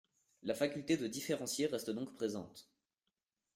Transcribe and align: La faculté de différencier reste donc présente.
La 0.41 0.55
faculté 0.55 0.97
de 0.97 1.05
différencier 1.05 1.67
reste 1.67 1.91
donc 1.91 2.15
présente. 2.15 2.67